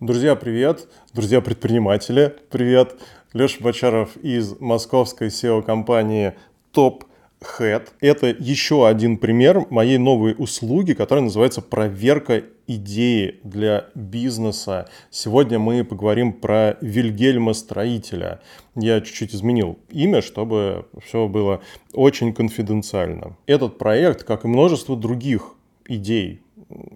Друзья, 0.00 0.34
привет! 0.34 0.88
Друзья-предприниматели, 1.12 2.34
привет! 2.48 2.96
Леша 3.34 3.58
Бочаров 3.60 4.16
из 4.16 4.58
московской 4.58 5.28
SEO-компании 5.28 6.32
Top 6.72 7.02
Head. 7.42 7.88
Это 8.00 8.28
еще 8.28 8.88
один 8.88 9.18
пример 9.18 9.66
моей 9.68 9.98
новой 9.98 10.34
услуги, 10.38 10.94
которая 10.94 11.24
называется 11.24 11.60
проверка 11.60 12.44
идеи 12.66 13.40
для 13.44 13.90
бизнеса. 13.94 14.88
Сегодня 15.10 15.58
мы 15.58 15.84
поговорим 15.84 16.32
про 16.32 16.78
Вильгельма 16.80 17.52
Строителя. 17.52 18.40
Я 18.76 19.02
чуть-чуть 19.02 19.34
изменил 19.34 19.78
имя, 19.90 20.22
чтобы 20.22 20.86
все 21.04 21.28
было 21.28 21.60
очень 21.92 22.32
конфиденциально. 22.32 23.36
Этот 23.44 23.76
проект, 23.76 24.24
как 24.24 24.46
и 24.46 24.48
множество 24.48 24.96
других 24.96 25.56
идей 25.86 26.40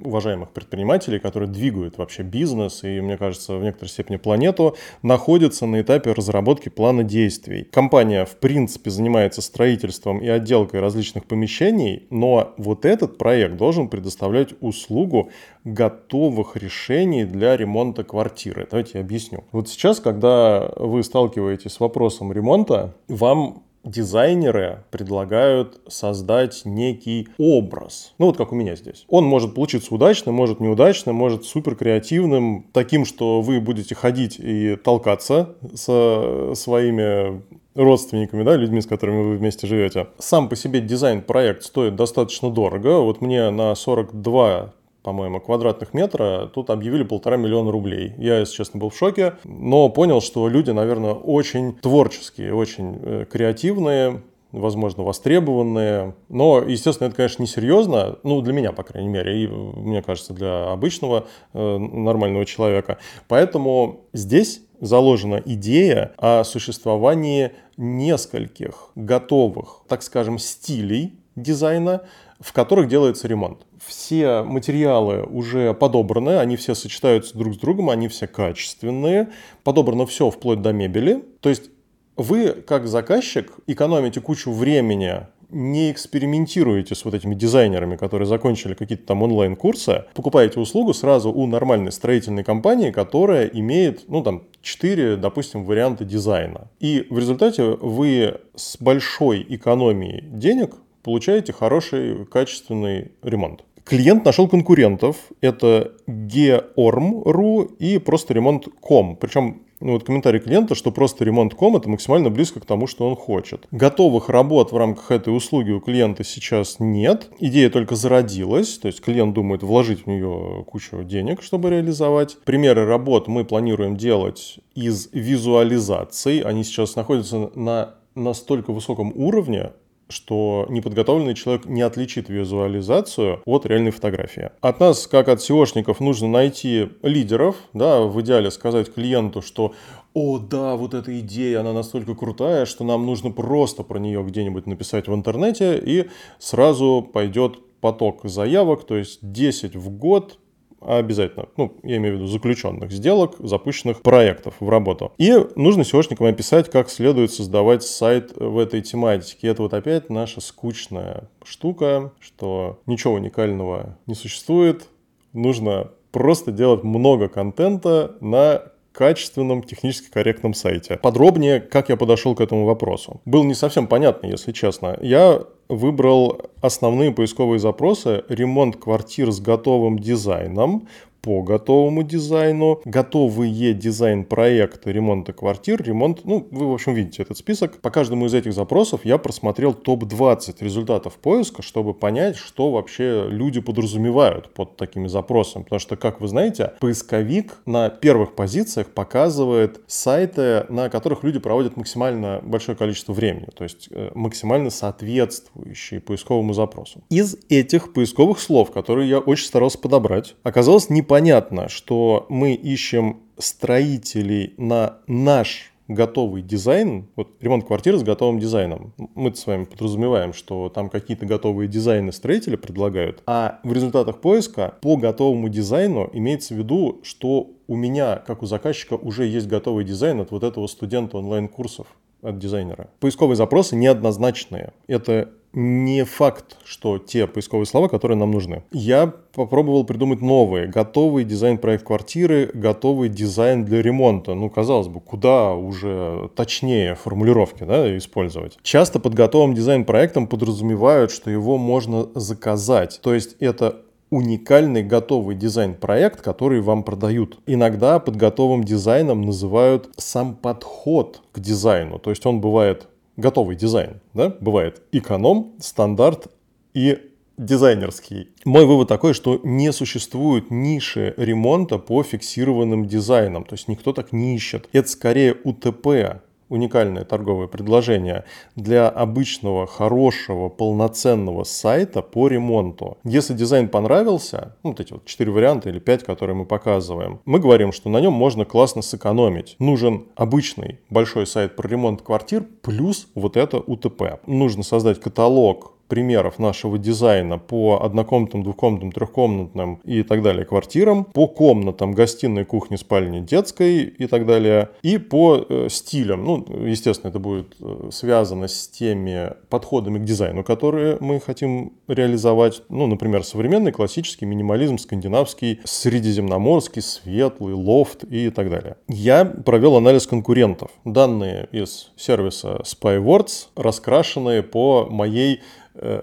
уважаемых 0.04 0.50
предпринимателей, 0.50 1.18
которые 1.18 1.48
двигают 1.48 1.98
вообще 1.98 2.22
бизнес 2.22 2.84
и, 2.84 3.00
мне 3.00 3.16
кажется, 3.16 3.56
в 3.56 3.62
некоторой 3.62 3.88
степени 3.88 4.16
планету, 4.16 4.76
находится 5.02 5.66
на 5.66 5.80
этапе 5.80 6.12
разработки 6.12 6.68
плана 6.68 7.02
действий. 7.02 7.64
Компания, 7.64 8.24
в 8.24 8.36
принципе, 8.36 8.90
занимается 8.90 9.42
строительством 9.42 10.18
и 10.18 10.28
отделкой 10.28 10.80
различных 10.80 11.24
помещений, 11.24 12.06
но 12.10 12.54
вот 12.56 12.84
этот 12.84 13.18
проект 13.18 13.56
должен 13.56 13.88
предоставлять 13.88 14.54
услугу 14.60 15.30
готовых 15.64 16.56
решений 16.56 17.24
для 17.24 17.56
ремонта 17.56 18.04
квартиры. 18.04 18.68
Давайте 18.70 18.92
я 18.94 19.00
объясню. 19.00 19.44
Вот 19.50 19.68
сейчас, 19.68 19.98
когда 19.98 20.70
вы 20.76 21.02
сталкиваетесь 21.02 21.72
с 21.72 21.80
вопросом 21.80 22.32
ремонта, 22.32 22.94
вам 23.08 23.63
дизайнеры 23.84 24.84
предлагают 24.90 25.80
создать 25.88 26.62
некий 26.64 27.28
образ. 27.38 28.14
Ну 28.18 28.26
вот 28.26 28.36
как 28.36 28.52
у 28.52 28.54
меня 28.54 28.76
здесь. 28.76 29.04
Он 29.08 29.24
может 29.24 29.54
получиться 29.54 29.94
удачным, 29.94 30.34
может 30.34 30.60
неудачным, 30.60 31.14
может 31.14 31.44
супер 31.44 31.76
креативным, 31.76 32.66
таким, 32.72 33.04
что 33.04 33.40
вы 33.40 33.60
будете 33.60 33.94
ходить 33.94 34.36
и 34.38 34.76
толкаться 34.76 35.54
со 35.74 36.52
своими 36.54 37.42
родственниками, 37.74 38.44
да, 38.44 38.56
людьми, 38.56 38.80
с 38.80 38.86
которыми 38.86 39.22
вы 39.22 39.36
вместе 39.36 39.66
живете. 39.66 40.08
Сам 40.18 40.48
по 40.48 40.56
себе 40.56 40.80
дизайн-проект 40.80 41.64
стоит 41.64 41.96
достаточно 41.96 42.50
дорого. 42.50 43.00
Вот 43.00 43.20
мне 43.20 43.50
на 43.50 43.74
42 43.74 44.72
по-моему, 45.04 45.38
квадратных 45.38 45.92
метра, 45.92 46.50
тут 46.52 46.70
объявили 46.70 47.04
полтора 47.04 47.36
миллиона 47.36 47.70
рублей. 47.70 48.14
Я, 48.16 48.40
если 48.40 48.56
честно, 48.56 48.80
был 48.80 48.88
в 48.88 48.96
шоке, 48.96 49.34
но 49.44 49.90
понял, 49.90 50.22
что 50.22 50.48
люди, 50.48 50.70
наверное, 50.70 51.12
очень 51.12 51.74
творческие, 51.74 52.54
очень 52.54 52.98
э, 53.02 53.26
креативные, 53.30 54.22
возможно, 54.50 55.02
востребованные. 55.02 56.14
Но, 56.30 56.62
естественно, 56.62 57.08
это, 57.08 57.16
конечно, 57.16 57.42
несерьезно, 57.42 58.18
ну, 58.22 58.40
для 58.40 58.54
меня, 58.54 58.72
по 58.72 58.82
крайней 58.82 59.10
мере, 59.10 59.44
и, 59.44 59.46
мне 59.46 60.00
кажется, 60.00 60.32
для 60.32 60.72
обычного 60.72 61.26
э, 61.52 61.76
нормального 61.76 62.46
человека. 62.46 62.96
Поэтому 63.28 64.06
здесь 64.14 64.62
заложена 64.80 65.42
идея 65.44 66.12
о 66.16 66.44
существовании 66.44 67.52
нескольких 67.76 68.90
готовых, 68.94 69.82
так 69.86 70.02
скажем, 70.02 70.38
стилей 70.38 71.18
дизайна, 71.36 72.02
в 72.40 72.52
которых 72.52 72.88
делается 72.88 73.28
ремонт. 73.28 73.66
Все 73.84 74.42
материалы 74.42 75.22
уже 75.24 75.74
подобраны, 75.74 76.38
они 76.38 76.56
все 76.56 76.74
сочетаются 76.74 77.36
друг 77.36 77.54
с 77.54 77.58
другом, 77.58 77.90
они 77.90 78.08
все 78.08 78.26
качественные. 78.26 79.30
Подобрано 79.62 80.06
все 80.06 80.30
вплоть 80.30 80.62
до 80.62 80.72
мебели. 80.72 81.24
То 81.40 81.48
есть 81.48 81.70
вы, 82.16 82.52
как 82.52 82.86
заказчик, 82.86 83.52
экономите 83.66 84.20
кучу 84.20 84.52
времени 84.52 85.26
не 85.50 85.90
экспериментируете 85.92 86.94
с 86.94 87.04
вот 87.04 87.14
этими 87.14 87.34
дизайнерами, 87.34 87.96
которые 87.96 88.26
закончили 88.26 88.74
какие-то 88.74 89.06
там 89.06 89.22
онлайн-курсы, 89.22 90.04
покупаете 90.14 90.58
услугу 90.58 90.92
сразу 90.92 91.30
у 91.30 91.46
нормальной 91.46 91.92
строительной 91.92 92.42
компании, 92.42 92.90
которая 92.90 93.46
имеет, 93.46 94.08
ну 94.08 94.22
там, 94.22 94.44
4, 94.62 95.16
допустим, 95.16 95.64
варианта 95.64 96.04
дизайна. 96.04 96.68
И 96.80 97.06
в 97.08 97.18
результате 97.18 97.62
вы 97.62 98.40
с 98.56 98.76
большой 98.78 99.46
экономией 99.48 100.22
денег 100.22 100.74
получаете 101.04 101.52
хороший, 101.52 102.24
качественный 102.26 103.12
ремонт. 103.22 103.64
Клиент 103.84 104.24
нашел 104.24 104.48
конкурентов. 104.48 105.16
Это 105.42 105.92
georm.ru 106.08 107.76
и 107.78 107.98
просто 107.98 108.32
ремонт.com. 108.32 109.16
Причем 109.16 109.60
ну, 109.80 109.92
вот 109.92 110.04
комментарий 110.04 110.40
клиента, 110.40 110.74
что 110.74 110.90
просто 110.90 111.24
ремонт.com 111.24 111.76
это 111.76 111.90
максимально 111.90 112.30
близко 112.30 112.58
к 112.60 112.64
тому, 112.64 112.86
что 112.86 113.06
он 113.06 113.16
хочет. 113.16 113.66
Готовых 113.70 114.30
работ 114.30 114.72
в 114.72 114.76
рамках 114.78 115.10
этой 115.10 115.36
услуги 115.36 115.72
у 115.72 115.80
клиента 115.80 116.24
сейчас 116.24 116.76
нет. 116.78 117.28
Идея 117.38 117.68
только 117.68 117.94
зародилась, 117.94 118.78
то 118.78 118.88
есть 118.88 119.02
клиент 119.02 119.34
думает 119.34 119.62
вложить 119.62 120.04
в 120.04 120.06
нее 120.06 120.64
кучу 120.66 121.02
денег, 121.02 121.42
чтобы 121.42 121.68
реализовать. 121.68 122.38
Примеры 122.44 122.86
работ 122.86 123.28
мы 123.28 123.44
планируем 123.44 123.98
делать 123.98 124.58
из 124.74 125.10
визуализаций. 125.12 126.40
Они 126.40 126.64
сейчас 126.64 126.96
находятся 126.96 127.50
на 127.54 127.96
настолько 128.14 128.72
высоком 128.72 129.12
уровне, 129.14 129.72
что 130.08 130.66
неподготовленный 130.68 131.34
человек 131.34 131.66
не 131.66 131.82
отличит 131.82 132.28
визуализацию 132.28 133.40
от 133.44 133.66
реальной 133.66 133.90
фотографии. 133.90 134.50
От 134.60 134.80
нас, 134.80 135.06
как 135.06 135.28
от 135.28 135.40
SEOшников, 135.40 135.96
нужно 136.00 136.28
найти 136.28 136.90
лидеров, 137.02 137.56
да, 137.72 138.02
в 138.02 138.20
идеале 138.20 138.50
сказать 138.50 138.92
клиенту, 138.92 139.42
что 139.42 139.74
о, 140.14 140.38
да, 140.38 140.76
вот 140.76 140.94
эта 140.94 141.18
идея, 141.18 141.60
она 141.60 141.72
настолько 141.72 142.14
крутая, 142.14 142.66
что 142.66 142.84
нам 142.84 143.04
нужно 143.04 143.32
просто 143.32 143.82
про 143.82 143.98
нее 143.98 144.22
где-нибудь 144.22 144.66
написать 144.66 145.08
в 145.08 145.14
интернете, 145.14 145.76
и 145.84 146.08
сразу 146.38 147.08
пойдет 147.12 147.58
поток 147.80 148.20
заявок, 148.24 148.84
то 148.84 148.96
есть 148.96 149.18
10 149.20 149.74
в 149.74 149.90
год 149.90 150.38
обязательно, 150.86 151.48
ну, 151.56 151.76
я 151.82 151.96
имею 151.96 152.14
в 152.14 152.18
виду 152.18 152.26
заключенных 152.26 152.92
сделок, 152.92 153.36
запущенных 153.38 154.02
проектов 154.02 154.54
в 154.60 154.68
работу. 154.68 155.12
И 155.18 155.32
нужно 155.56 155.82
SEOшникам 155.82 156.28
описать, 156.28 156.70
как 156.70 156.90
следует 156.90 157.32
создавать 157.32 157.82
сайт 157.82 158.32
в 158.36 158.58
этой 158.58 158.80
тематике. 158.82 159.48
Это 159.48 159.62
вот 159.62 159.74
опять 159.74 160.10
наша 160.10 160.40
скучная 160.40 161.28
штука, 161.44 162.12
что 162.20 162.80
ничего 162.86 163.14
уникального 163.14 163.98
не 164.06 164.14
существует, 164.14 164.88
нужно 165.32 165.90
просто 166.10 166.52
делать 166.52 166.84
много 166.84 167.28
контента 167.28 168.16
на 168.20 168.62
качественном, 168.94 169.62
технически 169.62 170.10
корректном 170.10 170.54
сайте. 170.54 170.96
Подробнее, 171.02 171.60
как 171.60 171.88
я 171.88 171.96
подошел 171.96 172.34
к 172.34 172.40
этому 172.40 172.64
вопросу. 172.64 173.20
Было 173.24 173.42
не 173.42 173.54
совсем 173.54 173.88
понятно, 173.88 174.28
если 174.28 174.52
честно. 174.52 174.96
Я 175.02 175.42
выбрал 175.68 176.42
основные 176.62 177.10
поисковые 177.10 177.58
запросы 177.58 178.24
«ремонт 178.28 178.76
квартир 178.76 179.32
с 179.32 179.40
готовым 179.40 179.98
дизайном», 179.98 180.88
по 181.24 181.42
готовому 181.42 182.02
дизайну, 182.02 182.82
готовые 182.84 183.72
дизайн-проекты 183.72 184.92
ремонта 184.92 185.32
квартир, 185.32 185.82
ремонт, 185.82 186.20
ну, 186.24 186.46
вы, 186.50 186.68
в 186.68 186.74
общем, 186.74 186.92
видите 186.92 187.22
этот 187.22 187.38
список. 187.38 187.80
По 187.80 187.90
каждому 187.90 188.26
из 188.26 188.34
этих 188.34 188.52
запросов 188.52 189.06
я 189.06 189.16
просмотрел 189.16 189.72
топ-20 189.72 190.56
результатов 190.60 191.14
поиска, 191.14 191.62
чтобы 191.62 191.94
понять, 191.94 192.36
что 192.36 192.70
вообще 192.70 193.26
люди 193.30 193.62
подразумевают 193.62 194.52
под 194.52 194.76
такими 194.76 195.06
запросами. 195.06 195.62
Потому 195.62 195.80
что, 195.80 195.96
как 195.96 196.20
вы 196.20 196.28
знаете, 196.28 196.74
поисковик 196.80 197.56
на 197.64 197.88
первых 197.88 198.34
позициях 198.34 198.88
показывает 198.88 199.80
сайты, 199.86 200.66
на 200.68 200.90
которых 200.90 201.24
люди 201.24 201.38
проводят 201.38 201.78
максимально 201.78 202.40
большое 202.42 202.76
количество 202.76 203.14
времени, 203.14 203.48
то 203.56 203.64
есть 203.64 203.88
э, 203.90 204.10
максимально 204.14 204.68
соответствующие 204.68 206.00
поисковому 206.00 206.52
запросу. 206.52 207.02
Из 207.08 207.38
этих 207.48 207.94
поисковых 207.94 208.38
слов, 208.40 208.72
которые 208.72 209.08
я 209.08 209.20
очень 209.20 209.46
старался 209.46 209.78
подобрать, 209.78 210.36
оказалось 210.42 210.90
не 210.90 211.00
понятно, 211.14 211.68
что 211.68 212.26
мы 212.28 212.54
ищем 212.54 213.20
строителей 213.38 214.52
на 214.56 214.98
наш 215.06 215.72
готовый 215.86 216.42
дизайн, 216.42 217.06
вот 217.14 217.36
ремонт 217.40 217.64
квартиры 217.64 217.98
с 217.98 218.02
готовым 218.02 218.40
дизайном. 218.40 218.94
Мы 219.14 219.32
с 219.32 219.46
вами 219.46 219.62
подразумеваем, 219.62 220.32
что 220.32 220.68
там 220.70 220.88
какие-то 220.88 221.24
готовые 221.24 221.68
дизайны 221.68 222.10
строители 222.10 222.56
предлагают, 222.56 223.22
а 223.26 223.60
в 223.62 223.72
результатах 223.72 224.20
поиска 224.20 224.74
по 224.80 224.96
готовому 224.96 225.48
дизайну 225.48 226.10
имеется 226.12 226.52
в 226.52 226.56
виду, 226.56 227.00
что 227.04 227.48
у 227.68 227.76
меня, 227.76 228.16
как 228.16 228.42
у 228.42 228.46
заказчика, 228.46 228.94
уже 228.94 229.24
есть 229.26 229.46
готовый 229.46 229.84
дизайн 229.84 230.18
от 230.18 230.32
вот 230.32 230.42
этого 230.42 230.66
студента 230.66 231.18
онлайн-курсов 231.18 231.86
от 232.22 232.40
дизайнера. 232.40 232.88
Поисковые 232.98 233.36
запросы 233.36 233.76
неоднозначные. 233.76 234.72
Это 234.88 235.30
не 235.54 236.04
факт, 236.04 236.56
что 236.64 236.98
те 236.98 237.26
поисковые 237.26 237.66
слова, 237.66 237.88
которые 237.88 238.18
нам 238.18 238.30
нужны. 238.30 238.62
Я 238.72 239.12
попробовал 239.34 239.84
придумать 239.84 240.20
новые. 240.20 240.66
Готовый 240.66 241.24
дизайн-проект 241.24 241.84
квартиры, 241.84 242.50
готовый 242.52 243.08
дизайн 243.08 243.64
для 243.64 243.82
ремонта. 243.82 244.34
Ну, 244.34 244.50
казалось 244.50 244.88
бы, 244.88 245.00
куда 245.00 245.54
уже 245.54 246.30
точнее 246.34 246.94
формулировки 246.96 247.64
да, 247.64 247.96
использовать. 247.96 248.58
Часто 248.62 249.00
под 249.00 249.14
готовым 249.14 249.54
дизайн-проектом 249.54 250.26
подразумевают, 250.26 251.10
что 251.10 251.30
его 251.30 251.56
можно 251.56 252.08
заказать. 252.14 253.00
То 253.02 253.14
есть 253.14 253.36
это 253.40 253.82
уникальный 254.10 254.82
готовый 254.82 255.34
дизайн-проект, 255.34 256.20
который 256.20 256.60
вам 256.60 256.84
продают. 256.84 257.38
Иногда 257.46 257.98
под 257.98 258.16
готовым 258.16 258.62
дизайном 258.62 259.22
называют 259.22 259.90
сам 259.96 260.34
подход 260.36 261.22
к 261.32 261.40
дизайну. 261.40 261.98
То 261.98 262.10
есть 262.10 262.24
он 262.24 262.40
бывает 262.40 262.86
готовый 263.16 263.56
дизайн. 263.56 264.00
Да? 264.12 264.36
Бывает 264.40 264.82
эконом, 264.92 265.52
стандарт 265.60 266.32
и 266.74 266.98
дизайнерский. 267.36 268.30
Мой 268.44 268.64
вывод 268.66 268.88
такой, 268.88 269.14
что 269.14 269.40
не 269.42 269.72
существует 269.72 270.50
ниши 270.50 271.14
ремонта 271.16 271.78
по 271.78 272.02
фиксированным 272.02 272.86
дизайнам. 272.86 273.44
То 273.44 273.54
есть 273.54 273.68
никто 273.68 273.92
так 273.92 274.12
не 274.12 274.36
ищет. 274.36 274.68
Это 274.72 274.88
скорее 274.88 275.34
УТП, 275.44 276.22
уникальное 276.54 277.04
торговое 277.04 277.48
предложение 277.48 278.24
для 278.56 278.88
обычного, 278.88 279.66
хорошего, 279.66 280.48
полноценного 280.48 281.44
сайта 281.44 282.00
по 282.00 282.28
ремонту. 282.28 282.96
Если 283.04 283.34
дизайн 283.34 283.68
понравился, 283.68 284.56
ну, 284.62 284.70
вот 284.70 284.80
эти 284.80 284.92
вот 284.92 285.04
четыре 285.04 285.32
варианта 285.32 285.68
или 285.68 285.80
пять, 285.80 286.04
которые 286.04 286.36
мы 286.36 286.46
показываем, 286.46 287.20
мы 287.24 287.40
говорим, 287.40 287.72
что 287.72 287.88
на 287.90 287.98
нем 288.00 288.12
можно 288.12 288.44
классно 288.44 288.82
сэкономить. 288.82 289.56
Нужен 289.58 290.06
обычный 290.14 290.78
большой 290.90 291.26
сайт 291.26 291.56
про 291.56 291.68
ремонт 291.68 292.02
квартир 292.02 292.46
плюс 292.62 293.08
вот 293.14 293.36
это 293.36 293.58
УТП. 293.58 294.20
Нужно 294.26 294.62
создать 294.62 295.00
каталог 295.00 295.73
примеров 295.94 296.40
нашего 296.40 296.76
дизайна 296.76 297.38
по 297.38 297.80
однокомнатным, 297.80 298.42
двухкомнатным, 298.42 298.90
трехкомнатным 298.90 299.80
и 299.84 300.02
так 300.02 300.22
далее 300.22 300.44
квартирам, 300.44 301.04
по 301.04 301.28
комнатам 301.28 301.92
гостиной, 301.92 302.44
кухни, 302.44 302.74
спальни, 302.74 303.20
детской 303.20 303.84
и 303.84 304.06
так 304.08 304.26
далее, 304.26 304.70
и 304.82 304.98
по 304.98 305.46
э, 305.48 305.68
стилям. 305.70 306.24
Ну, 306.24 306.44
естественно, 306.66 307.10
это 307.10 307.20
будет 307.20 307.54
э, 307.60 307.90
связано 307.92 308.48
с 308.48 308.66
теми 308.66 309.34
подходами 309.50 310.00
к 310.00 310.04
дизайну, 310.04 310.42
которые 310.42 310.96
мы 310.98 311.20
хотим 311.20 311.74
реализовать. 311.86 312.62
Ну, 312.68 312.88
например, 312.88 313.22
современный, 313.22 313.70
классический, 313.70 314.26
минимализм, 314.26 314.78
скандинавский, 314.78 315.60
средиземноморский, 315.62 316.82
светлый, 316.82 317.54
лофт 317.54 318.02
и 318.02 318.30
так 318.30 318.50
далее. 318.50 318.78
Я 318.88 319.24
провел 319.24 319.76
анализ 319.76 320.08
конкурентов. 320.08 320.72
Данные 320.84 321.48
из 321.52 321.92
сервиса 321.94 322.62
SpyWords 322.64 323.50
раскрашенные 323.54 324.42
по 324.42 324.88
моей 324.90 325.40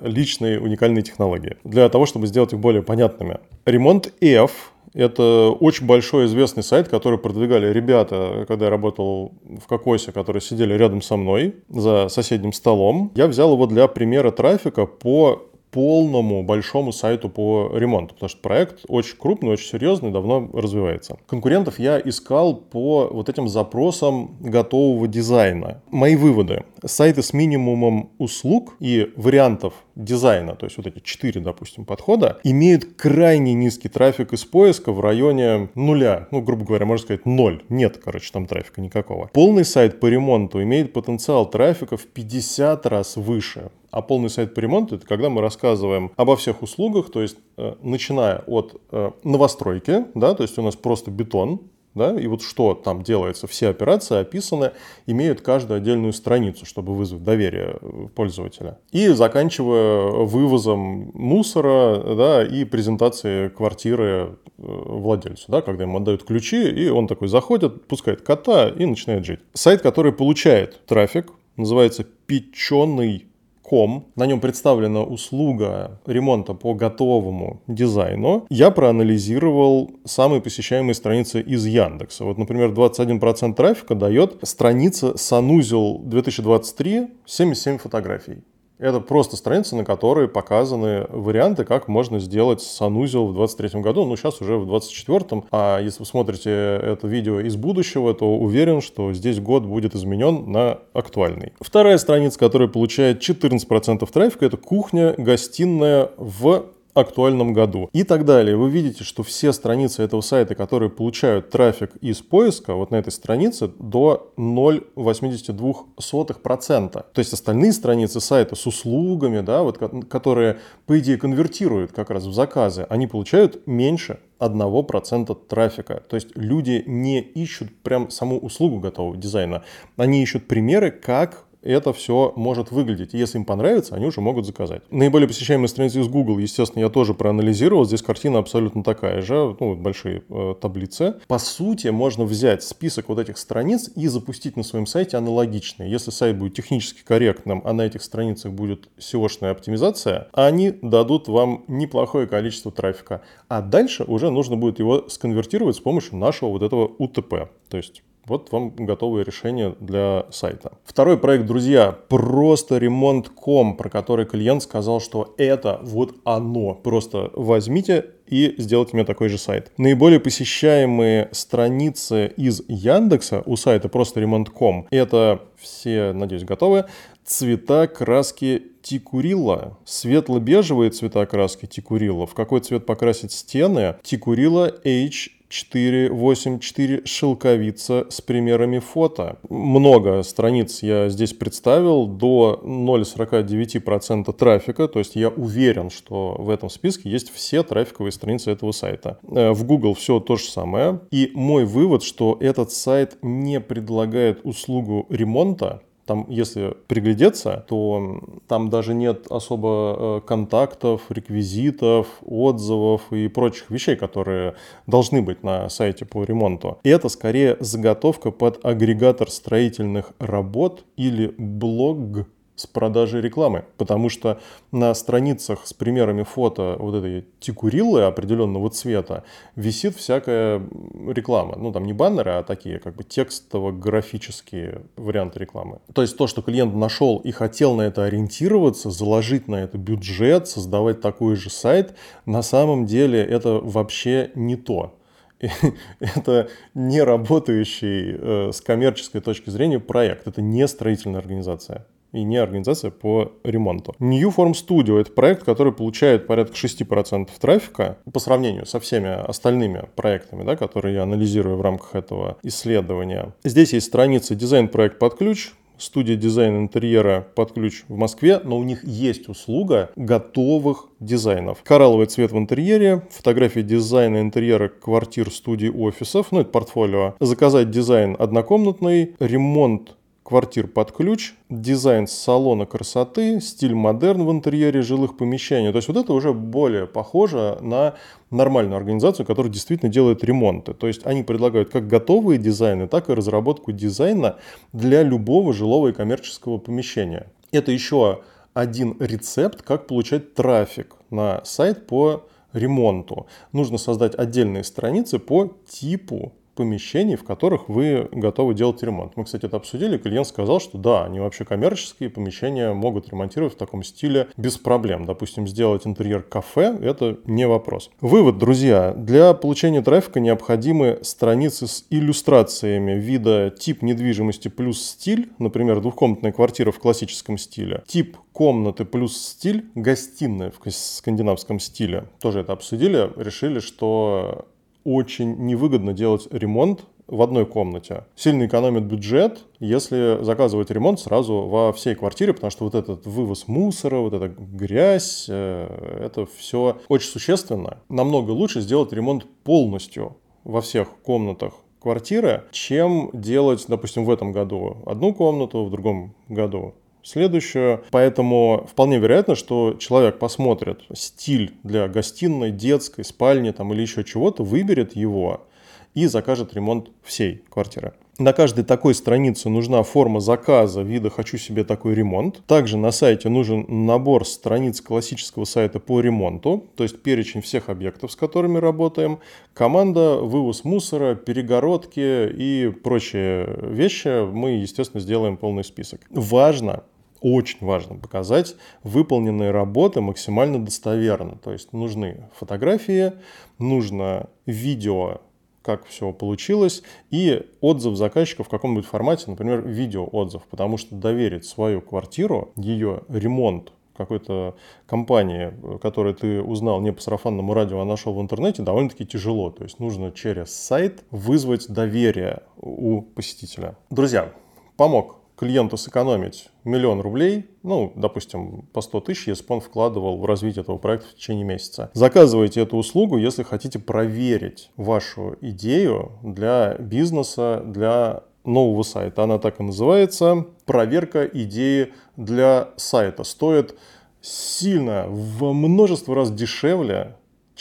личные 0.01 0.59
уникальные 0.59 1.01
технологии 1.01 1.57
для 1.63 1.88
того, 1.89 2.06
чтобы 2.06 2.27
сделать 2.27 2.53
их 2.53 2.59
более 2.59 2.83
понятными. 2.83 3.39
Ремонт 3.65 4.13
F 4.21 4.71
это 4.94 5.56
очень 5.57 5.85
большой 5.85 6.25
известный 6.25 6.63
сайт, 6.63 6.89
который 6.89 7.18
продвигали 7.18 7.71
ребята, 7.71 8.45
когда 8.47 8.65
я 8.65 8.71
работал 8.71 9.33
в 9.44 9.65
Кокосе, 9.68 10.12
которые 10.12 10.41
сидели 10.41 10.73
рядом 10.73 11.01
со 11.01 11.15
мной 11.15 11.56
за 11.69 12.09
соседним 12.09 12.51
столом. 12.51 13.12
Я 13.15 13.27
взял 13.27 13.53
его 13.53 13.68
для 13.68 13.88
примера 13.88 14.31
трафика 14.31 14.85
по 14.85 15.47
полному 15.71 16.44
большому 16.44 16.91
сайту 16.91 17.29
по 17.29 17.71
ремонту, 17.73 18.13
потому 18.13 18.29
что 18.29 18.41
проект 18.41 18.81
очень 18.88 19.15
крупный, 19.18 19.51
очень 19.51 19.68
серьезный, 19.68 20.12
давно 20.12 20.50
развивается. 20.53 21.18
Конкурентов 21.27 21.79
я 21.79 22.00
искал 22.00 22.56
по 22.56 23.07
вот 23.12 23.29
этим 23.29 23.47
запросам 23.47 24.38
готового 24.39 25.07
дизайна. 25.07 25.81
Мои 25.89 26.15
выводы. 26.15 26.63
Сайты 26.83 27.21
с 27.23 27.33
минимумом 27.33 28.12
услуг 28.18 28.75
и 28.79 29.12
вариантов 29.15 29.73
дизайна, 30.03 30.56
то 30.56 30.65
есть 30.65 30.77
вот 30.77 30.88
эти 30.88 31.00
четыре, 31.00 31.42
допустим, 31.42 31.86
подхода, 31.86 32.39
имеют 32.44 32.95
крайне 32.95 33.53
низкий 33.53 33.89
трафик 33.89 34.33
из 34.33 34.45
поиска 34.45 34.92
в 34.92 35.00
районе 35.00 35.69
нуля. 35.75 36.27
Ну, 36.31 36.42
грубо 36.42 36.65
говоря, 36.65 36.86
можно 36.86 37.06
сказать 37.06 37.25
ноль. 37.25 37.63
Нет, 37.69 38.00
короче, 38.03 38.31
там 38.31 38.45
трафика 38.45 38.81
никакого. 38.81 39.30
Полный 39.33 39.65
сайт 39.65 40.00
по 40.00 40.07
ремонту 40.07 40.62
имеет 40.63 40.94
потенциал 40.94 41.50
трафика 41.50 41.98
в 41.98 42.06
50 42.07 42.86
раз 42.86 43.15
выше. 43.15 43.71
А 43.92 44.01
полный 44.01 44.30
сайт 44.30 44.53
по 44.53 44.59
ремонту– 44.62 44.95
это 44.98 45.06
когда 45.06 45.30
мы 45.30 45.42
рассказываем 45.42 46.12
обо 46.15 46.38
всех 46.38 46.62
услугах, 46.62 47.12
то 47.12 47.21
есть 47.21 47.38
э, 47.57 47.75
начиная 47.81 48.39
от 48.48 48.81
э, 48.92 49.12
новостройки, 49.24 50.06
да, 50.15 50.33
то 50.33 50.44
есть 50.44 50.57
у 50.57 50.62
нас 50.62 50.77
просто 50.77 51.12
бетон, 51.12 51.59
да, 51.93 52.19
и 52.19 52.27
вот 52.27 52.41
что 52.41 52.73
там 52.73 53.01
делается, 53.03 53.47
все 53.47 53.69
операции 53.69 54.17
описаны, 54.17 54.71
имеют 55.07 55.41
каждую 55.41 55.77
отдельную 55.77 56.13
страницу, 56.13 56.65
чтобы 56.65 56.95
вызвать 56.95 57.23
доверие 57.23 57.77
э, 57.81 58.07
пользователя. 58.15 58.79
И 58.91 59.07
заканчивая 59.09 60.25
вывозом 60.25 61.11
мусора, 61.13 62.15
да, 62.15 62.45
и 62.45 62.63
презентацией 62.63 63.49
квартиры 63.49 64.38
э, 64.57 64.63
владельцу, 64.63 65.45
да, 65.49 65.61
когда 65.61 65.83
ему 65.83 65.97
отдают 65.97 66.23
ключи, 66.23 66.69
и 66.69 66.88
он 66.88 67.07
такой 67.07 67.27
заходит, 67.27 67.88
пускает 67.88 68.21
кота 68.21 68.69
и 68.69 68.85
начинает 68.85 69.25
жить. 69.25 69.39
Сайт, 69.53 69.81
который 69.81 70.13
получает 70.13 70.85
трафик, 70.85 71.31
называется 71.57 72.05
печеный 72.25 73.27
ком. 73.71 74.12
На 74.18 74.25
нем 74.25 74.41
представлена 74.41 75.01
услуга 75.01 76.01
ремонта 76.06 76.53
по 76.53 76.73
готовому 76.73 77.62
дизайну. 77.68 78.45
Я 78.50 78.69
проанализировал 78.69 79.91
самые 80.03 80.41
посещаемые 80.41 80.94
страницы 80.94 81.39
из 81.39 81.65
Яндекса. 81.65 82.25
Вот, 82.25 82.38
например, 82.38 82.71
21% 82.71 83.56
трафика 83.56 83.95
дает 83.95 84.39
страница 84.44 85.18
санузел 85.18 86.00
2023 86.00 87.07
77 87.25 87.77
фотографий. 87.77 88.44
Это 88.81 88.99
просто 88.99 89.37
страница, 89.37 89.75
на 89.75 89.85
которой 89.85 90.27
показаны 90.27 91.05
варианты, 91.09 91.65
как 91.65 91.87
можно 91.87 92.19
сделать 92.19 92.63
санузел 92.63 93.27
в 93.27 93.35
2023 93.35 93.79
году, 93.79 94.05
ну 94.05 94.17
сейчас 94.17 94.41
уже 94.41 94.57
в 94.57 94.65
2024. 94.65 95.43
А 95.51 95.79
если 95.79 95.99
вы 95.99 96.05
смотрите 96.07 96.49
это 96.49 97.07
видео 97.07 97.41
из 97.41 97.55
будущего, 97.57 98.15
то 98.15 98.35
уверен, 98.35 98.81
что 98.81 99.13
здесь 99.13 99.39
год 99.39 99.65
будет 99.65 99.93
изменен 99.93 100.51
на 100.51 100.79
актуальный. 100.93 101.53
Вторая 101.61 101.99
страница, 101.99 102.39
которая 102.39 102.69
получает 102.69 103.21
14% 103.21 104.11
трафика, 104.11 104.45
это 104.47 104.57
кухня, 104.57 105.13
гостиная 105.15 106.09
в 106.17 106.65
актуальном 106.93 107.53
году 107.53 107.89
и 107.93 108.03
так 108.03 108.25
далее. 108.25 108.57
Вы 108.57 108.69
видите, 108.69 109.03
что 109.03 109.23
все 109.23 109.51
страницы 109.53 110.03
этого 110.03 110.21
сайта, 110.21 110.53
которые 110.55 110.89
получают 110.89 111.49
трафик 111.49 111.91
из 112.01 112.21
поиска, 112.21 112.75
вот 112.75 112.91
на 112.91 112.95
этой 112.95 113.11
странице 113.11 113.69
до 113.79 114.33
0,82%. 114.38 116.91
То 116.91 117.19
есть 117.19 117.33
остальные 117.33 117.73
страницы 117.73 118.19
сайта 118.19 118.55
с 118.55 118.67
услугами, 118.67 119.41
да, 119.41 119.63
вот, 119.63 119.77
которые, 120.09 120.59
по 120.85 120.99
идее, 120.99 121.17
конвертируют 121.17 121.91
как 121.91 122.09
раз 122.09 122.25
в 122.25 122.33
заказы, 122.33 122.85
они 122.89 123.07
получают 123.07 123.67
меньше 123.67 124.19
1% 124.39 125.38
трафика. 125.47 126.01
То 126.07 126.15
есть 126.15 126.35
люди 126.35 126.83
не 126.85 127.21
ищут 127.21 127.69
прям 127.83 128.09
саму 128.09 128.39
услугу 128.39 128.79
готового 128.79 129.15
дизайна, 129.15 129.63
они 129.97 130.23
ищут 130.23 130.47
примеры, 130.47 130.89
как 130.91 131.45
это 131.61 131.93
все 131.93 132.33
может 132.35 132.71
выглядеть. 132.71 133.13
Если 133.13 133.37
им 133.37 133.45
понравится, 133.45 133.95
они 133.95 134.05
уже 134.05 134.21
могут 134.21 134.45
заказать. 134.45 134.81
Наиболее 134.89 135.27
посещаемые 135.27 135.67
страницы 135.67 135.99
из 135.99 136.07
Google, 136.07 136.37
естественно, 136.39 136.81
я 136.81 136.89
тоже 136.89 137.13
проанализировал. 137.13 137.85
Здесь 137.85 138.01
картина 138.01 138.39
абсолютно 138.39 138.83
такая 138.83 139.21
же, 139.21 139.55
ну, 139.59 139.75
большие 139.75 140.23
э, 140.29 140.55
таблицы. 140.59 141.15
По 141.27 141.39
сути, 141.39 141.87
можно 141.87 142.23
взять 142.23 142.63
список 142.63 143.09
вот 143.09 143.19
этих 143.19 143.37
страниц 143.37 143.89
и 143.95 144.07
запустить 144.07 144.57
на 144.57 144.63
своем 144.63 144.85
сайте 144.85 145.17
аналогичные. 145.17 145.89
Если 145.89 146.11
сайт 146.11 146.37
будет 146.37 146.55
технически 146.55 147.03
корректным, 147.03 147.61
а 147.65 147.73
на 147.73 147.83
этих 147.83 148.03
страницах 148.03 148.51
будет 148.51 148.89
SEO-шная 148.97 149.51
оптимизация, 149.51 150.27
они 150.33 150.71
дадут 150.81 151.27
вам 151.27 151.63
неплохое 151.67 152.27
количество 152.27 152.71
трафика. 152.71 153.21
А 153.47 153.61
дальше 153.61 154.03
уже 154.03 154.31
нужно 154.31 154.55
будет 154.55 154.79
его 154.79 155.07
сконвертировать 155.09 155.75
с 155.75 155.79
помощью 155.79 156.17
нашего 156.17 156.49
вот 156.49 156.63
этого 156.63 156.91
УТП. 156.97 157.49
То 157.69 157.77
есть 157.77 158.03
вот 158.25 158.51
вам 158.51 158.74
готовое 158.75 159.24
решение 159.24 159.75
для 159.79 160.25
сайта. 160.31 160.74
Второй 160.84 161.17
проект, 161.17 161.45
друзья, 161.45 161.98
просто 162.07 162.77
ремонт.ком, 162.77 163.77
про 163.77 163.89
который 163.89 164.25
клиент 164.25 164.63
сказал, 164.63 165.00
что 165.01 165.34
это 165.38 165.79
вот 165.84 166.15
оно. 166.24 166.75
Просто 166.75 167.31
возьмите 167.34 168.05
и 168.27 168.55
сделайте 168.57 168.95
мне 168.95 169.05
такой 169.05 169.29
же 169.29 169.38
сайт. 169.38 169.72
Наиболее 169.77 170.19
посещаемые 170.19 171.29
страницы 171.31 172.31
из 172.38 172.63
Яндекса 172.67 173.43
у 173.45 173.55
сайта 173.55 173.89
просто 173.89 174.22
ремонт.ком. 174.22 174.88
Это 174.91 175.41
все, 175.57 176.13
надеюсь, 176.13 176.43
готовы. 176.43 176.86
Цвета 177.25 177.88
краски 177.88 178.63
Тикурила. 178.81 179.77
Светло-бежевые 179.86 180.91
цвета 180.91 181.25
краски 181.25 181.65
Тикурила. 181.65 182.25
В 182.25 182.34
какой 182.34 182.62
цвет 182.62 182.86
покрасить 182.86 183.31
стены? 183.31 183.95
Тикурила 184.03 184.74
H 184.86 185.29
484 185.51 187.01
шелковица 187.05 188.08
с 188.10 188.22
примерами 188.22 188.79
фото. 188.79 189.38
Много 189.50 190.24
страниц 190.24 190.81
я 190.81 191.10
здесь 191.10 191.34
представил, 191.34 192.08
до 192.08 192.62
0,49% 192.63 194.34
трафика, 194.34 194.88
то 194.88 195.00
есть 195.00 195.15
я 195.15 195.29
уверен, 195.29 195.89
что 195.89 196.36
в 196.39 196.50
этом 196.50 196.70
списке 196.70 197.10
есть 197.10 197.31
все 197.34 197.63
трафиковые 197.63 198.12
страницы 198.12 198.51
этого 198.51 198.72
сайта. 198.72 199.20
Э, 199.29 199.51
в 199.51 199.65
Google 199.65 199.93
все 199.93 200.20
то 200.20 200.38
же 200.38 200.46
самое. 200.46 201.01
И 201.12 201.31
мой 201.34 201.65
вывод, 201.65 202.03
что 202.03 202.38
этот 202.39 202.72
сайт 202.72 203.17
не 203.22 203.60
предлагает 203.60 204.39
услугу 204.43 205.05
ремонта, 205.10 205.81
там, 206.05 206.25
если 206.29 206.75
приглядеться, 206.88 207.65
то 207.67 208.22
там 208.48 208.70
даже 208.70 208.93
нет 208.93 209.27
особо 209.29 209.96
э, 209.98 210.27
контактов, 210.27 211.01
реквизитов, 211.10 212.08
отзывов 212.25 213.12
и 213.12 213.27
прочих 213.27 213.70
вещей, 213.70 213.96
которые 213.96 214.55
должны 214.88 215.22
быть 215.22 215.43
на 215.43 215.70
сайте 215.70 216.05
по 216.05 216.24
ремонту. 216.24 216.79
И 216.84 216.89
это 216.89 217.10
скорее 217.10 217.58
заготовка 217.60 218.31
под 218.31 218.63
агрегатор 218.65 219.29
строительных 219.29 220.12
работ 220.20 220.86
или 220.98 221.34
блог 221.38 222.27
с 222.62 222.68
продажей 222.68 223.22
рекламы, 223.22 223.65
потому 223.77 224.10
что 224.10 224.39
на 224.72 224.94
страницах 224.94 225.65
с 225.65 225.74
примерами 225.74 226.24
фото 226.24 226.75
вот 226.80 226.96
этой 226.96 227.25
тикуриллы 227.39 228.03
определенного 228.03 228.70
цвета 228.70 229.24
висит 229.56 229.96
всякая 229.96 230.62
реклама. 231.08 231.56
Ну, 231.58 231.72
там 231.72 231.86
не 231.86 231.94
баннеры, 231.94 232.32
а 232.32 232.44
такие 232.44 232.80
как 232.80 232.96
бы 232.96 233.03
текстово-графические 233.03 234.84
варианты 234.96 235.39
рекламы. 235.39 235.80
То 235.94 236.03
есть 236.03 236.15
то, 236.18 236.27
что 236.27 236.41
клиент 236.41 236.75
нашел 236.75 237.18
и 237.18 237.32
хотел 237.32 237.75
на 237.75 237.82
это 237.82 238.06
ориентироваться, 238.06 238.91
заложить 238.91 239.48
на 239.48 239.56
это 239.56 239.77
бюджет, 239.77 240.48
создавать 240.48 241.01
такой 241.01 241.36
же 241.36 241.50
сайт, 241.50 241.96
на 242.25 242.44
самом 242.44 242.86
деле 242.86 243.20
это 243.24 243.60
вообще 243.60 244.32
не 244.36 244.56
то. 244.56 244.96
это 246.00 246.50
не 246.75 247.01
работающий 247.01 248.15
э, 248.15 248.51
с 248.51 248.62
коммерческой 248.62 249.22
точки 249.22 249.50
зрения 249.50 249.80
проект. 249.80 250.27
Это 250.27 250.41
не 250.41 250.68
строительная 250.68 251.20
организация 251.20 251.88
и 252.12 252.24
не 252.24 252.38
организация 252.38 252.91
по 252.91 253.32
ремонту. 253.44 253.96
New 254.00 254.30
Form 254.36 254.53
Studio— 254.53 255.00
это 255.01 255.12
проект, 255.12 255.44
который 255.44 255.74
получает 255.74 256.27
порядка 256.27 256.56
6% 256.56 257.30
трафика 257.39 257.98
по 258.12 258.20
сравнению 258.20 258.65
со 258.65 258.80
всеми 258.80 259.10
остальными 259.10 259.86
проектами, 259.96 260.44
да, 260.44 260.56
которые 260.56 260.96
я 260.96 261.03
анализирую 261.03 261.58
в 261.58 261.62
рамках 261.62 261.96
этого 261.96 262.38
исследования. 262.44 263.34
Здесь 263.44 263.74
есть 263.74 263.88
страница 263.88 264.36
«Дизайн-проект 264.36 265.00
под 265.00 265.15
ключ», 265.15 265.51
студия 265.82 266.15
дизайна 266.15 266.58
интерьера 266.60 267.27
под 267.36 267.53
ключ 267.53 267.84
в 267.88 267.96
Москве, 267.96 268.39
но 268.44 268.58
у 268.58 268.63
них 268.63 268.84
есть 268.84 269.27
услуга 269.27 269.89
готовых 269.96 270.88
дизайнов. 271.00 271.60
Коралловый 271.63 272.06
цвет 272.06 272.32
в 272.32 272.38
интерьере, 272.38 273.08
фотографии 273.10 273.62
дизайна 273.62 274.22
интерьера 274.22 274.70
квартир, 274.70 275.32
студий, 275.32 275.70
офисов, 275.70 276.27
ну 276.32 276.41
это 276.41 276.51
портфолио. 276.51 277.15
Заказать 277.20 277.72
дизайн 277.72 278.15
однокомнатный, 278.20 279.15
ремонт 279.20 279.96
квартир 280.23 280.67
под 280.67 280.91
ключ, 280.91 281.33
дизайн 281.49 282.07
салона 282.07 282.65
красоты, 282.65 283.41
стиль 283.41 283.73
модерн 283.73 284.23
в 284.25 284.31
интерьере 284.31 284.81
жилых 284.81 285.17
помещений. 285.17 285.71
То 285.71 285.77
есть 285.77 285.87
вот 285.87 285.97
это 285.97 286.13
уже 286.13 286.33
более 286.33 286.87
похоже 286.87 287.57
на 287.61 287.95
нормальную 288.29 288.77
организацию, 288.77 289.25
которая 289.25 289.51
действительно 289.51 289.91
делает 289.91 290.23
ремонты. 290.23 290.73
То 290.73 290.87
есть 290.87 291.05
они 291.05 291.23
предлагают 291.23 291.69
как 291.69 291.87
готовые 291.87 292.37
дизайны, 292.37 292.87
так 292.87 293.09
и 293.09 293.13
разработку 293.13 293.71
дизайна 293.71 294.37
для 294.73 295.03
любого 295.03 295.53
жилого 295.53 295.89
и 295.89 295.93
коммерческого 295.93 296.57
помещения. 296.57 297.27
Это 297.51 297.71
еще 297.71 298.21
один 298.53 298.97
рецепт, 298.99 299.61
как 299.61 299.87
получать 299.87 300.33
трафик 300.33 300.95
на 301.09 301.43
сайт 301.43 301.87
по 301.87 302.25
ремонту. 302.53 303.27
Нужно 303.51 303.77
создать 303.77 304.15
отдельные 304.15 304.63
страницы 304.63 305.19
по 305.19 305.57
типу 305.67 306.33
помещений, 306.55 307.15
в 307.15 307.24
которых 307.24 307.70
вы 307.70 308.08
готовы 308.12 308.53
делать 308.53 308.81
ремонт. 308.84 309.13
Мы, 309.15 309.25
кстати, 309.25 309.46
это 309.46 309.58
обсудили. 309.58 309.98
Клиент 309.98 310.27
сказал, 310.27 310.60
что 310.60 310.77
да, 310.77 311.05
они 311.05 311.20
вообще 311.20 311.46
коммерческие 311.46 312.10
помещения 312.10 312.74
могут 312.74 313.10
ремонтировать 313.10 313.53
в 313.53 313.58
таком 313.58 313.84
стиле 313.84 314.27
без 314.38 314.58
проблем. 314.58 315.05
Допустим, 315.05 315.48
сделать 315.48 315.88
интерьер 315.88 316.22
кафе– 316.24 316.77
это 316.81 317.17
не 317.25 317.48
вопрос. 317.48 317.89
Вывод, 318.01 318.38
друзья. 318.38 318.93
Для 318.93 319.34
получения 319.34 319.81
трафика 319.81 320.20
необходимы 320.20 321.00
страницы 321.01 321.67
с 321.67 321.86
иллюстрациями 321.89 322.93
вида 322.93 323.53
тип 323.58 323.81
недвижимости 323.81 324.48
плюс 324.48 324.81
стиль, 324.81 325.31
например, 325.39 325.81
двухкомнатная 325.81 326.31
квартира 326.31 326.72
в 326.72 326.79
классическом 326.79 327.38
стиле, 327.38 327.84
тип 327.88 328.17
комнаты 328.34 328.86
плюс 328.86 329.17
стиль, 329.17 329.65
гостиная 329.75 330.51
в 330.51 330.72
скандинавском 330.72 331.60
стиле. 331.60 332.05
Тоже 332.20 332.39
это 332.41 332.53
обсудили, 332.53 333.12
решили, 333.17 333.60
что 333.60 334.48
очень 334.83 335.35
невыгодно 335.45 335.93
делать 335.93 336.27
ремонт 336.31 336.85
в 337.07 337.21
одной 337.21 337.45
комнате. 337.45 338.05
Сильно 338.15 338.45
экономит 338.45 338.85
бюджет, 338.85 339.45
если 339.59 340.23
заказывать 340.23 340.71
ремонт 340.71 341.00
сразу 341.00 341.41
во 341.41 341.73
всей 341.73 341.93
квартире, 341.93 342.33
потому 342.33 342.51
что 342.51 342.63
вот 342.63 342.73
этот 342.73 343.05
вывоз 343.05 343.47
мусора, 343.47 343.97
вот 343.97 344.13
эта 344.13 344.29
грязь, 344.29 345.25
э, 345.29 346.00
это 346.05 346.25
все 346.25 346.77
очень 346.88 347.09
существенно. 347.09 347.79
Намного 347.89 348.31
лучше 348.31 348.61
сделать 348.61 348.93
ремонт 348.93 349.25
полностью 349.43 350.17
во 350.45 350.61
всех 350.61 350.89
комнатах 351.03 351.53
квартиры, 351.81 352.43
чем 352.51 353.09
делать, 353.13 353.65
допустим, 353.67 354.05
в 354.05 354.11
этом 354.11 354.31
году 354.31 354.77
одну 354.85 355.13
комнату, 355.13 355.65
в 355.65 355.71
другом 355.71 356.15
году 356.29 356.75
следующую. 357.03 357.84
Поэтому 357.91 358.67
вполне 358.72 359.00
вероятно, 359.00 359.36
что 359.36 359.75
человек 359.79 360.20
посмотрит 360.20 360.81
стиль 360.93 361.53
для 361.63 361.88
гостиной, 361.88 362.51
детской, 362.51 363.03
спальни 363.03 363.51
там, 363.51 363.74
или 363.74 363.81
еще 363.81 364.03
чего-то, 364.03 364.43
выберет 364.43 364.96
его 364.96 365.48
и 365.93 366.05
закажет 366.08 366.53
ремонт 366.53 366.89
всей 367.03 367.43
квартиры. 367.50 367.93
На 368.22 368.34
каждой 368.34 368.63
такой 368.63 368.93
странице 368.93 369.50
нужна 369.50 369.81
форма 369.81 370.20
заказа 370.20 370.84
вида 370.84 371.10
«хочу 371.10 371.38
себе 371.38 371.63
такой 371.63 371.96
ремонт». 371.96 372.46
Также 372.46 372.77
на 372.77 372.91
сайте 372.91 373.29
нужен 373.29 373.65
набор 373.67 374.27
страниц 374.27 374.79
классического 374.79 375.46
сайта 375.46 375.79
по 375.79 376.00
ремонту, 376.01 376.65
то 376.75 376.84
есть 376.84 377.01
перечень 377.01 377.41
всех 377.41 377.70
объектов, 377.70 378.12
с 378.12 378.15
которыми 378.15 378.60
работаем, 378.60 379.20
команда, 379.53 380.17
вывоз 380.17 380.63
мусора, 380.65 381.15
перегородки 381.15 382.29
и 382.31 382.70
прочие 382.70 383.58
вещи. 383.63 384.29
Мы, 384.29 384.51
естественно, 384.51 385.01
сделаем 385.01 385.36
полный 385.36 385.63
список. 385.63 386.01
Важно 386.12 386.84
очень 387.21 387.65
важно 387.65 387.95
показать 387.95 388.55
выполненные 388.83 389.51
работы 389.51 390.01
максимально 390.01 390.63
достоверно. 390.63 391.37
То 391.37 391.51
есть 391.53 391.71
нужны 391.71 392.29
фотографии, 392.35 393.13
нужно 393.59 394.29
видео, 394.45 395.21
как 395.61 395.85
все 395.85 396.11
получилось, 396.11 396.83
и 397.11 397.47
отзыв 397.61 397.95
заказчика 397.95 398.43
в 398.43 398.49
каком-нибудь 398.49 398.85
формате, 398.85 399.25
например, 399.27 399.61
видеоотзыв, 399.61 400.41
потому 400.49 400.77
что 400.77 400.95
доверить 400.95 401.45
свою 401.45 401.81
квартиру, 401.81 402.51
ее 402.55 403.03
ремонт 403.07 403.71
какой-то 403.95 404.55
компании, 404.87 405.53
которую 405.79 406.15
ты 406.15 406.41
узнал 406.41 406.81
не 406.81 406.91
по 406.91 407.01
сарафанному 407.01 407.53
радио, 407.53 407.79
а 407.81 407.85
нашел 407.85 408.13
в 408.13 408.21
интернете, 408.21 408.63
довольно-таки 408.63 409.05
тяжело. 409.05 409.51
То 409.51 409.63
есть 409.63 409.79
нужно 409.79 410.11
через 410.11 410.51
сайт 410.51 411.03
вызвать 411.11 411.67
доверие 411.67 412.41
у 412.57 413.01
посетителя. 413.01 413.77
Друзья, 413.91 414.33
помог 414.75 415.20
клиенту 415.41 415.75
сэкономить 415.75 416.50
миллион 416.65 417.01
рублей, 417.01 417.50
ну, 417.63 417.91
допустим, 417.95 418.69
по 418.74 418.81
100 418.81 419.00
тысяч, 419.00 419.27
если 419.27 419.43
бы 419.43 419.55
он 419.55 419.62
вкладывал 419.62 420.19
в 420.19 420.25
развитие 420.27 420.62
этого 420.62 420.77
проекта 420.77 421.07
в 421.07 421.15
течение 421.15 421.43
месяца. 421.43 421.89
Заказывайте 421.95 422.62
эту 422.62 422.77
услугу, 422.77 423.17
если 423.17 423.41
хотите 423.41 423.79
проверить 423.79 424.69
вашу 424.77 425.38
идею 425.41 426.12
для 426.21 426.75
бизнеса, 426.77 427.63
для 427.65 428.21
нового 428.43 428.83
сайта. 428.83 429.24
Она 429.24 429.39
так 429.39 429.60
и 429.60 429.63
называется. 429.63 430.45
Проверка 430.67 431.25
идеи 431.25 431.91
для 432.17 432.69
сайта. 432.75 433.24
Стоит 433.24 433.75
сильно, 434.21 435.07
в 435.07 435.53
множество 435.53 436.13
раз 436.13 436.31
дешевле, 436.31 437.15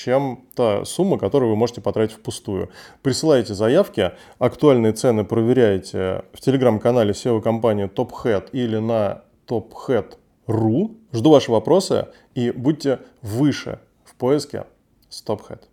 чем 0.05 0.45
та 0.55 0.85
сумма, 0.85 1.19
которую 1.19 1.51
вы 1.51 1.57
можете 1.57 1.81
потратить 1.81 2.17
впустую. 2.17 2.71
Присылайте 3.03 3.55
заявки, 3.55 4.13
актуальные 4.39 4.93
цены 4.93 5.25
проверяйте 5.25 6.25
в 6.33 6.41
телеграм-канале 6.41 7.13
SEO-компании 7.13 7.87
TopHead 7.87 8.51
или 8.53 8.79
на 8.79 9.23
tophead.ru. 9.47 10.97
Жду 11.13 11.31
ваши 11.31 11.51
вопросы 11.51 12.09
и 12.35 12.51
будьте 12.51 13.01
выше 13.23 13.81
в 14.05 14.15
поиске 14.15 14.65
с 15.09 15.25
TopHead. 15.25 15.70